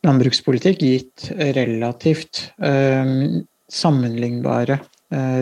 [0.05, 2.43] landbrukspolitikk gitt relativt
[3.81, 4.77] sammenlignbare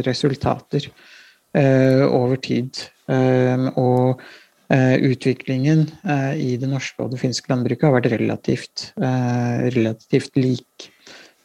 [0.07, 0.87] resultater
[2.07, 2.79] over tid.
[3.07, 4.21] Ehm, og
[4.73, 10.35] eh, utviklingen eh, i det norske og det finske landbruket har vært relativt, eh, relativt
[10.39, 10.89] lik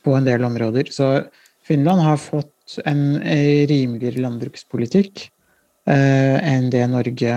[0.02, 0.90] på en del områder.
[0.90, 1.14] Så
[1.62, 2.50] Finland har fått
[2.88, 3.02] en
[3.68, 5.26] rimeligere landbrukspolitikk
[5.92, 7.32] enn det Norge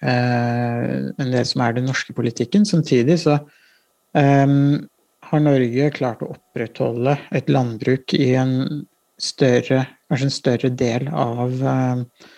[0.00, 2.64] enn det som er den norske politikken.
[2.66, 3.36] Samtidig så
[4.16, 4.54] eh,
[5.30, 8.54] har Norge klart å opprettholde et landbruk i en
[9.20, 12.28] større, kanskje en større del av uh,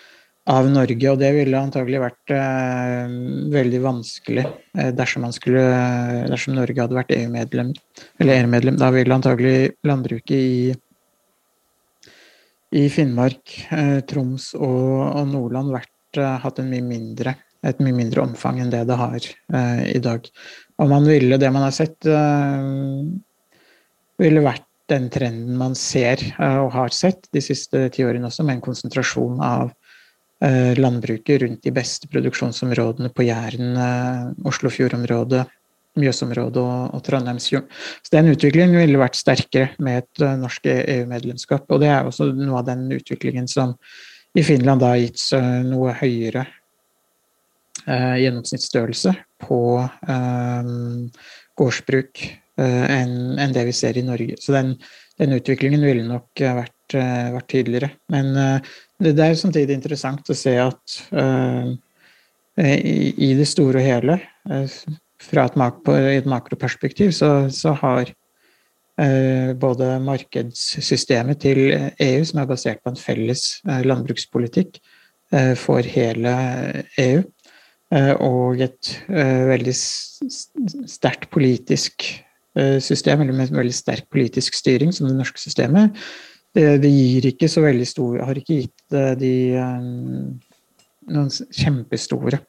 [0.51, 3.13] av Norge, og det ville antagelig vært eh,
[3.53, 5.61] veldig vanskelig eh, dersom, skulle,
[6.27, 7.71] dersom, Norge hadde vært EU-medlem.
[8.19, 8.79] Eller EU-medlem.
[8.81, 10.73] Da ville antagelig landbruket i,
[12.73, 18.59] i Finnmark, eh, Troms og, Nordland vært, eh, hatt mye mindre, et mye mindre omfang
[18.59, 19.19] enn det det har
[19.53, 20.25] eh, i dag.
[20.81, 22.01] Og man ville, det man har sett,
[24.19, 28.57] ville vært den trenden man ser og har sett de siste ti årene også, med
[28.57, 29.71] en konsentrasjon av
[30.75, 33.77] landbruket rundt de beste produksjonsområdene på Jæren,
[34.49, 35.45] Oslofjordområdet,
[35.99, 37.69] Mjøsområdet og, og Trondheimsfjorden.
[38.01, 41.67] Så den utviklingen ville vært sterkere med et uh, norsk EU-medlemskap.
[41.69, 43.75] Og det er også noe av den utviklingen som
[44.33, 45.21] i Finland da har gitt
[45.69, 46.47] noe høyere
[47.85, 49.59] uh, gjennomsnittsstørrelse på
[51.59, 52.23] gårdsbruk
[52.57, 54.37] enn en det vi ser i Norge.
[54.41, 54.75] Så den,
[55.21, 57.89] den utviklingen ville nok eh, vært, eh, vært tydeligere.
[58.13, 61.73] Men eh, det, det er jo samtidig interessant å se at eh,
[62.63, 64.77] i, det store og hele, eh,
[65.23, 68.11] fra et, mak et makroperspektiv, så, så har
[69.01, 74.81] eh, både markedssystemet til EU, som er basert på en felles landbrukspolitikk
[75.57, 76.31] for hele
[77.01, 77.23] EU,
[78.21, 82.05] og et veldig sterkt politisk
[82.53, 85.95] Eh, system, eller med veldig sterk politisk styring, som det norske systemet,
[86.53, 89.31] det, det gir ikke så veldig stor Har ikke gitt eh, de
[91.09, 92.43] noen kjempestore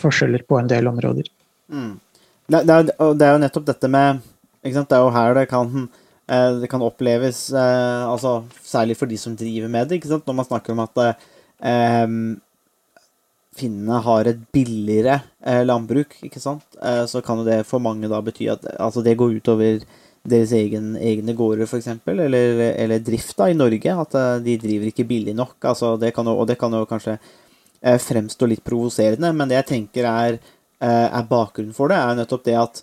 [0.00, 1.28] forskjeller på en del områder.
[1.70, 1.96] Mm.
[2.50, 4.22] Det, det, er, det, er, jo nettopp dette med
[4.66, 5.84] Det er jo her det kan,
[6.26, 8.32] det kan oppleves altså,
[8.66, 12.08] Særlig for de som driver med det, når man snakker om at eh,
[13.56, 18.48] finnene har et billigere eh, landbruk, eh, så kan jo det for mange da bety
[18.52, 19.82] at altså det går utover
[20.30, 23.96] deres egen, egne gårder, f.eks., eller, eller drifta i Norge.
[24.04, 25.56] At eh, de driver ikke billig nok.
[25.72, 29.70] Altså det jo, og det kan jo kanskje eh, fremstå litt provoserende, men det jeg
[29.74, 32.78] tenker er, eh, er bakgrunnen for det, er nettopp det at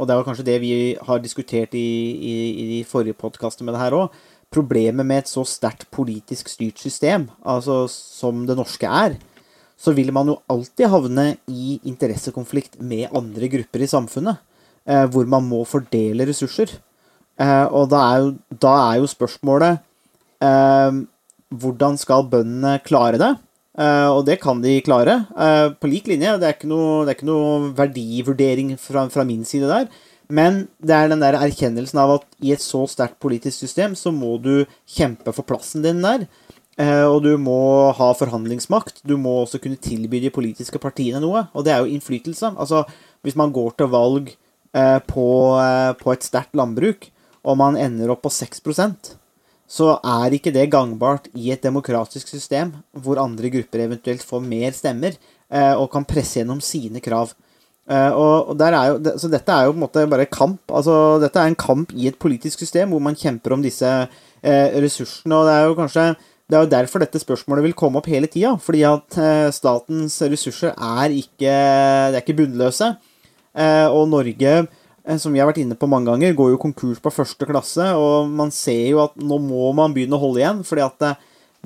[0.00, 3.74] Og det var kanskje det vi har diskutert i, i, i de forrige podkastene med
[3.76, 4.14] det her òg.
[4.50, 9.18] Problemet med et så sterkt politisk styrt system, altså som det norske er,
[9.80, 14.40] så vil man jo alltid havne i interessekonflikt med andre grupper i samfunnet,
[14.84, 16.74] eh, hvor man må fordele ressurser.
[17.40, 19.78] Eh, og da er, jo, da er jo spørsmålet
[20.44, 20.98] eh,
[21.62, 23.30] hvordan skal bøndene klare det?
[23.80, 26.36] Eh, og det kan de klare, eh, på lik linje.
[26.38, 29.88] Det er ikke noe, er ikke noe verdivurdering fra, fra, min side der.
[30.28, 34.12] Men det er den der erkjennelsen av at i et så sterkt politisk system, så
[34.12, 36.28] må du kjempe for plassen din der.
[36.78, 39.00] Eh, og du må ha forhandlingsmakt.
[39.02, 42.52] Du må også kunne tilby de politiske partiene noe, og det er jo innflytelse.
[42.60, 42.84] Altså,
[43.24, 44.36] hvis man går til valg
[44.70, 45.26] på,
[45.98, 47.08] på et sterkt landbruk,
[47.42, 48.62] og man ender opp på 6
[49.70, 54.74] så er ikke det gangbart i et demokratisk system hvor andre grupper eventuelt får mer
[54.74, 55.14] stemmer
[55.50, 57.30] og kan presse gjennom sine krav.
[57.90, 60.60] Og jo, så dette er jo på en måte bare kamp.
[60.66, 63.90] Altså, dette er en kamp i et politisk system hvor man kjemper om disse
[64.42, 65.38] ressursene.
[65.38, 66.06] Og det er jo kanskje
[66.50, 68.56] det er jo derfor dette spørsmålet vil komme opp hele tida.
[68.58, 72.90] Fordi at eh, statens ressurser er ikke, er ikke bunnløse.
[73.54, 74.79] Eh, og Norge, eh,
[75.18, 77.88] som vi har vært inne på mange ganger, går jo konkurs på første klasse.
[77.98, 81.14] Og man ser jo at nå må man begynne å holde igjen, fordi at det,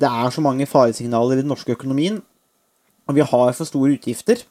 [0.01, 2.21] det er så mange faresignaler i den norske økonomien.
[3.05, 4.41] Og vi har for store utgifter.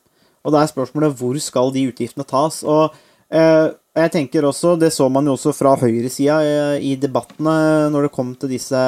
[0.44, 2.60] Og da er spørsmålet hvor skal de utgiftene tas?
[2.62, 2.94] Og
[3.34, 8.34] jeg tenker også, Det så man jo også fra høyresida i debattene når det kom
[8.36, 8.78] til disse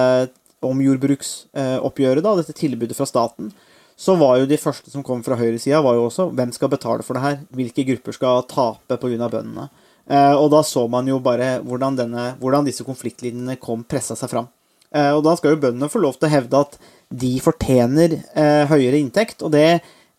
[0.67, 3.51] om jordbruksoppgjøret, da, dette tilbudet fra staten,
[3.97, 7.05] så var jo de første som kom fra høyresida, var jo også hvem skal betale
[7.07, 7.37] for det her?
[7.55, 9.29] Hvilke grupper skal tape pga.
[9.29, 9.69] bøndene?
[10.07, 14.31] Eh, og da så man jo bare hvordan, denne, hvordan disse konfliktlinjene kom pressa seg
[14.31, 14.49] fram.
[14.95, 16.77] Eh, og da skal jo bøndene få lov til å hevde at
[17.11, 19.69] de fortjener eh, høyere inntekt, og det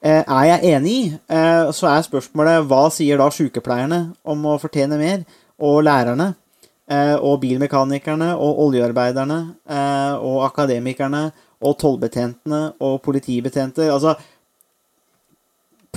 [0.08, 1.06] er jeg enig i.
[1.74, 3.98] Så er spørsmålet hva sier da sykepleierne
[4.30, 5.24] om å fortjene mer,
[5.58, 6.28] og lærerne?
[7.18, 9.40] Og bilmekanikerne og oljearbeiderne
[10.22, 11.24] og akademikerne
[11.66, 13.90] og tollbetjentene og politibetjenter.
[13.90, 14.14] Altså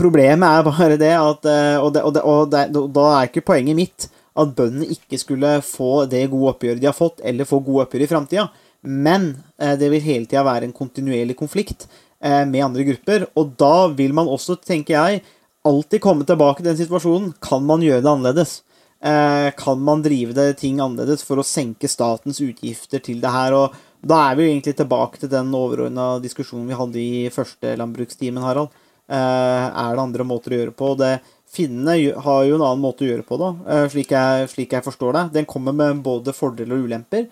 [0.01, 2.65] Problemet er bare det at eh, Og, det, og, det, og det,
[2.97, 4.09] da er ikke poenget mitt
[4.41, 8.05] at bøndene ikke skulle få det gode oppgjøret de har fått, eller få gode oppgjør
[8.07, 8.45] i framtida.
[8.81, 11.85] Men det vil hele tida være en kontinuerlig konflikt
[12.23, 13.27] med andre grupper.
[13.37, 15.21] Og da vil man også, tenker jeg,
[15.67, 17.33] alltid komme tilbake til den situasjonen.
[17.43, 18.55] Kan man gjøre det annerledes?
[19.03, 23.57] Eh, kan man drive det ting annerledes for å senke statens utgifter til det her?
[23.57, 28.43] og Da er vi egentlig tilbake til den overordna diskusjonen vi hadde i første landbrukstimen,
[28.43, 28.69] Harald.
[29.11, 30.95] Eh, er det andre måter å gjøre på?
[31.01, 31.19] Det,
[31.51, 34.87] Finnene har jo en annen måte å gjøre på, da, eh, slik jeg, slik jeg
[34.87, 35.25] forstår det.
[35.41, 37.29] Den kommer med både fordeler og ulemper.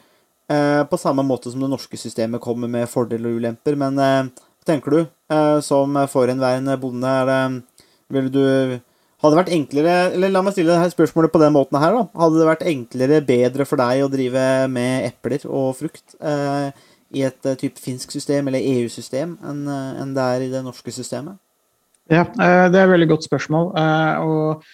[0.49, 3.75] På samme måte som det norske systemet kommer med fordeler og ulemper.
[3.77, 5.01] Men hva tenker du,
[5.61, 8.81] som forhenværende bonde, er det Vil du
[9.21, 12.05] hadde det vært enklere Eller la meg stille spørsmålet på den måten her, da.
[12.23, 16.71] Hadde det vært enklere, bedre for deg å drive med epler og frukt eh,
[17.13, 21.37] i et type finsk system eller EU-system enn det er i det norske systemet?
[22.09, 23.73] Ja, uh, det er et veldig godt spørsmål.
[24.25, 24.69] og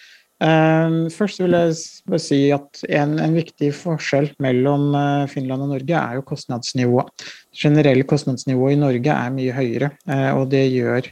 [1.15, 4.89] Først vil jeg si at en, en viktig forskjell mellom
[5.31, 7.23] Finland og Norge er jo kostnadsnivået.
[7.55, 9.93] Generelle kostnadsnivået i Norge er mye høyere,
[10.35, 11.07] og det gjør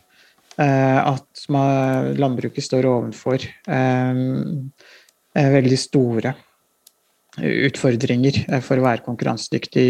[0.54, 1.46] Eh, at
[2.20, 4.18] landbruket står overfor eh,
[5.34, 6.34] eh, veldig store
[7.42, 9.88] utfordringer for å være konkurransedyktig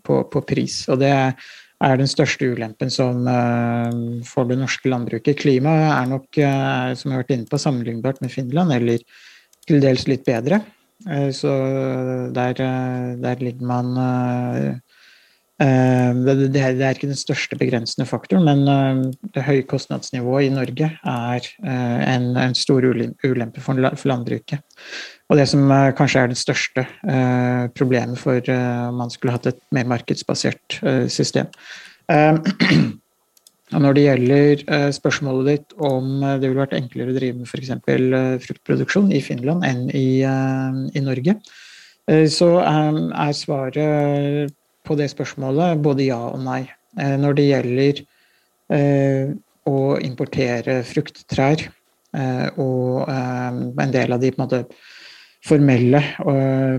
[0.00, 0.78] på, på, pris.
[0.88, 1.34] Og det er
[1.82, 3.24] den største ulempen som
[4.28, 5.40] for det norske landbruket.
[5.40, 9.02] Klimaet er nok, som jeg har vært inne på, sammenlignbart med Finland eller
[9.66, 10.60] til dels litt bedre.
[11.34, 11.50] Så
[12.34, 12.54] der,
[13.18, 13.94] der ligger man
[15.58, 22.54] det, er ikke den største begrensende faktoren, men det høye kostnadsnivået i Norge er en
[22.58, 24.62] stor ulempe for landbruket.
[25.32, 25.64] Og det som
[25.96, 26.82] kanskje er det største
[27.72, 30.76] problemet for om man skulle hatt et mer markedsbasert
[31.08, 31.48] system.
[33.80, 37.48] Når det gjelder eh, spørsmålet ditt om eh, det ville vært enklere å drive med
[37.48, 37.70] f.eks.
[37.72, 41.38] Eh, fruktproduksjon i Finland enn i, i Norge,
[42.02, 44.50] så er svaret
[44.82, 46.64] på det spørsmålet både ja og nei.
[46.98, 48.00] Når det gjelder
[49.70, 51.62] å importere frukttrær
[52.58, 54.60] og en del av de på en måte,
[55.42, 56.00] formelle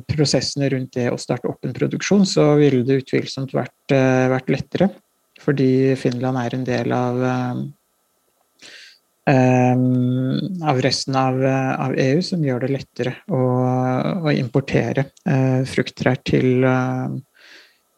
[0.07, 4.88] prosessene rundt det å starte opp en produksjon, så ville det utvilsomt vært, vært lettere
[5.43, 7.24] fordi Finland er en del av
[9.24, 11.38] Um, av resten av,
[11.80, 13.43] av, EU, som gjør det lettere å,
[14.20, 17.07] å importere uh, frukttrær til, uh,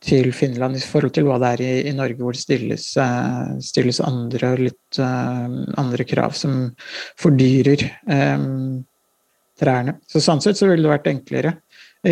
[0.06, 0.78] til, Finland.
[0.78, 4.54] I forhold til hva det er i, i Norge, hvor det stilles, uh, stilles andre,
[4.68, 6.68] litt, andre krav som
[7.18, 8.86] fordyrer um,
[9.60, 10.00] trærne.
[10.08, 11.56] Så Sånn sett så ville det vært enklere.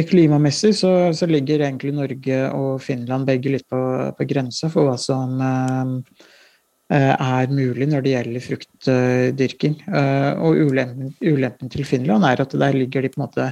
[0.10, 3.82] Klimamessig så, så, ligger egentlig Norge og Finland begge litt på,
[4.18, 9.78] på grensa for hva som eh, er mulig når det gjelder fruktdyrking.
[9.86, 13.52] Eh, og ulempen, ulempen, til Finland er at der ligger de på en måte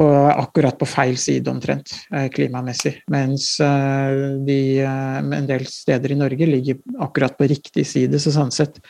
[0.00, 2.96] på, akkurat på feil side omtrent, eh, klimamessig.
[3.12, 8.18] Mens eh, de, eh, en del steder i Norge ligger akkurat på riktig side.
[8.22, 8.80] Så sånn sett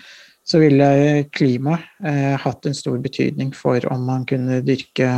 [0.45, 0.89] så ville
[1.31, 5.09] klima eh, hatt en stor betydning for om man kunne dyrke,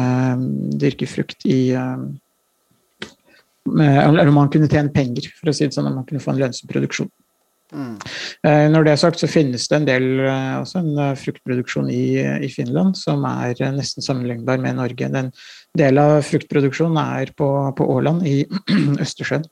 [0.83, 2.05] dyrke frukt i eh,
[3.63, 6.35] Eller om man kunne tjene penger, for å si det sånn, om man kunne få
[6.35, 7.11] en lønnsom produksjon.
[7.73, 7.95] Mm.
[8.45, 11.89] Eh, når det er sagt, så finnes det en del eh, også en eh, fruktproduksjon
[11.89, 12.05] i,
[12.45, 15.09] i, Finland som er nesten sammenlignbar med Norge.
[15.15, 15.31] Den
[15.79, 17.49] del av fruktproduksjonen er på,
[17.79, 18.43] på Åland i
[19.05, 19.49] Østersjøen.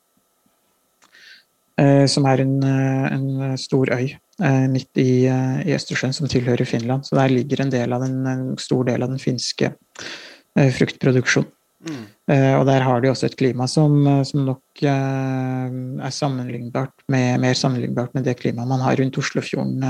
[2.12, 4.29] Som er en, en stor øy Eh,
[4.72, 7.06] midt i, eh, i, Østersjøen, som tilhører Finland.
[7.06, 11.56] Så der ligger en, del av den, en stor del av den finske eh, fruktproduksjonen.
[11.80, 12.02] Mm.
[12.28, 13.94] og der har de også et klima som,
[14.28, 19.86] som nok er sammenlignbart med, mer sammenlignbart med det klimaet man har rundt Oslofjorden,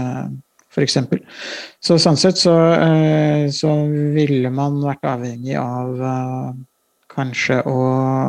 [0.71, 0.97] f.eks.
[1.83, 2.55] Så sånn sett så,
[3.51, 3.73] så,
[4.15, 5.99] ville man vært avhengig av
[7.11, 7.77] kanskje å,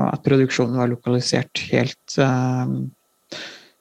[0.10, 2.18] at produksjonen var lokalisert helt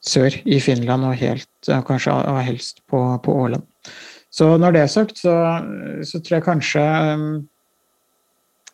[0.01, 1.49] sør i Finland og helt,
[1.87, 3.65] kanskje helst på, på Åland.
[4.31, 5.35] Så når det er sagt, så,
[6.07, 6.83] så tror jeg kanskje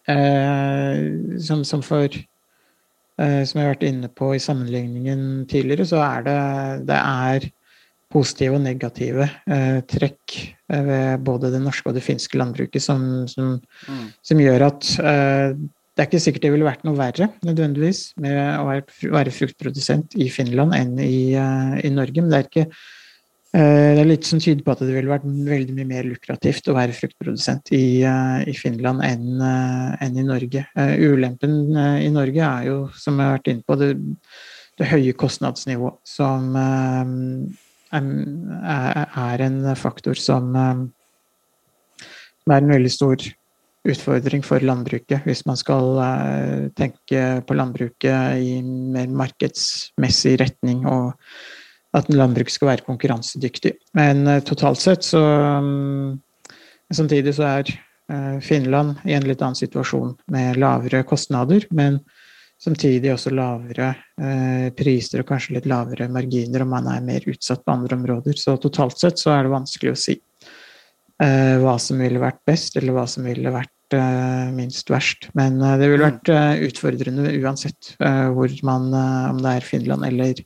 [0.07, 0.99] eh,
[1.41, 6.27] som, som, for eh, Som jeg har vært inne på i sammenligningen tidligere, så er
[6.27, 6.41] det,
[6.91, 7.49] det er
[8.13, 10.37] positive og negative eh, trekk
[10.71, 13.57] eh, ved både det norske og det finske landbruket som, som,
[13.89, 14.05] mm.
[14.29, 15.57] som gjør at eh,
[15.97, 18.67] det er ikke sikkert det ville vært noe verre nødvendigvis med å
[19.15, 22.21] være fruktprodusent i Finland enn i, uh, i Norge.
[22.21, 22.65] Men det er, ikke,
[23.57, 26.69] uh, det er litt som tyder på at det ville vært veldig mye mer lukrativt
[26.69, 30.67] å være fruktprodusent i, uh, i Finland enn, enn, i Norge.
[31.01, 31.57] ulempen
[32.03, 33.89] i Norge er jo, som jeg har vært inne på, det,
[34.77, 37.09] det høye kostnadsnivået som er,
[39.49, 40.53] en faktor som,
[41.97, 43.29] som er en veldig stor
[43.91, 51.13] utfordring for landbruket hvis man skal eh, tenke på landbruket i mer markedsmessig retning, og
[51.97, 53.73] at landbruket skal være konkurransedyktig.
[53.97, 55.23] Men eh, totalt sett så
[55.63, 56.23] mm,
[56.87, 61.97] Samtidig så er eh, Finland i en litt annen situasjon med lavere kostnader, men
[62.63, 63.89] samtidig også lavere
[64.73, 68.39] priser og kanskje litt lavere marginer om man er mer utsatt på andre områder.
[68.39, 70.15] Så totalt sett så er det vanskelig å si
[71.19, 75.29] hva som ville vært best, eller hva som ville vært Eh, minst verst.
[75.37, 76.09] Men eh, det ville mm.
[76.09, 80.41] vært eh, utfordrende uansett hvor man, om det er Finland eller,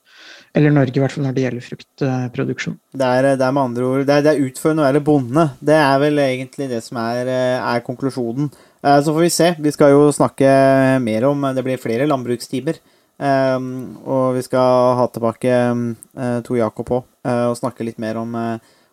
[0.53, 2.77] eller Norge, i hvert fall når det gjelder fruktproduksjon.
[2.93, 5.47] Det er, det er med andre ord det er, det er utfordrende å være bonde.
[5.57, 8.51] Det er vel egentlig det som er, er, konklusjonen.
[8.81, 9.47] Så får vi se.
[9.61, 10.51] Vi skal jo snakke
[11.05, 12.79] mer om Det blir flere landbrukstimer.
[13.21, 15.57] Og vi skal ha tilbake
[16.47, 18.33] Tor Jakob òg og snakke litt mer om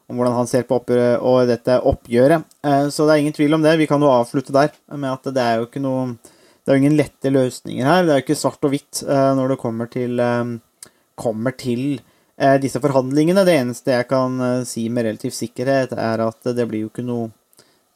[0.08, 2.44] om hvordan han ser på oppgjøret og dette oppgjøret.
[2.64, 3.76] Eh, så det er ingen tvil om det.
[3.80, 6.16] Vi kan jo avslutte der med at det er jo ikke noe
[6.68, 8.02] Det er jo ingen lette løsninger her.
[8.04, 12.00] Det er jo ikke svart og hvitt eh, når det kommer til, eh, kommer til
[12.62, 13.42] disse forhandlingene.
[13.42, 14.36] Det eneste jeg kan
[14.68, 17.32] si med relativ sikkerhet, er at det blir jo ikke noe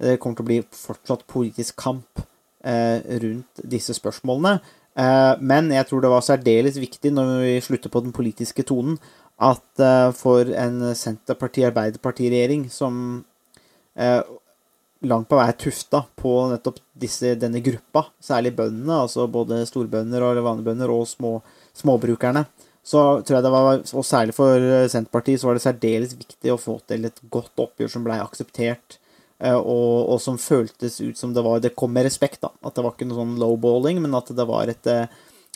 [0.02, 2.24] Det kommer til å bli fortsatt politisk kamp
[3.22, 4.56] rundt disse spørsmålene.
[5.38, 8.98] Men jeg tror det var særdeles viktig når vi slutter på den politiske tonen,
[9.43, 12.95] at uh, for en Senterparti-Arbeiderparti-regjering som
[13.99, 14.22] uh,
[15.03, 20.24] langt på vei er tufta på nettopp disse, denne gruppa, særlig bøndene, altså både storbønder
[20.24, 21.32] og vanlige og små,
[21.78, 22.45] småbrukerne.
[22.82, 26.59] Så tror jeg det var, og særlig for Senterpartiet, så var det særdeles viktig å
[26.59, 28.99] få til et godt oppgjør som blei akseptert,
[29.38, 32.51] eh, og, og, som føltes ut som det var Det kom med respekt, da.
[32.62, 35.07] At det var ikke noe sånn lowballing, men at det var et, eh,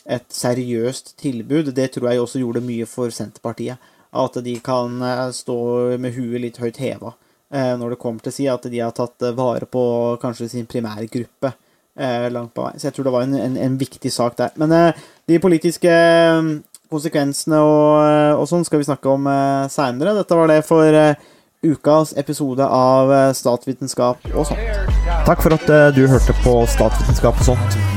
[0.07, 1.73] et seriøst tilbud.
[1.75, 3.77] Det tror jeg også gjorde mye for Senterpartiet.
[4.17, 5.01] At de kan
[5.35, 5.57] stå
[5.99, 7.11] med huet litt høyt heva
[7.53, 9.81] Eh, når det kommer til å si at de har tatt eh, vare på
[10.19, 11.53] kanskje sin primærgruppe
[11.95, 12.73] eh, langt på vei.
[12.75, 14.51] Så jeg tror det var en, en, en viktig sak der.
[14.59, 14.75] Men
[15.27, 15.93] de politiske
[16.91, 19.27] konsekvensene og, og, sånn skal vi snakke om
[19.71, 20.15] seinere.
[20.19, 20.99] Dette var det for
[21.67, 24.95] ukas episode av Statsvitenskap og sånt.
[25.27, 27.96] Takk for at du hørte på Statsvitenskap og sånt.